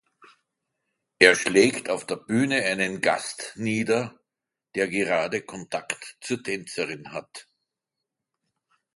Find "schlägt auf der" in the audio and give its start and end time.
1.35-2.15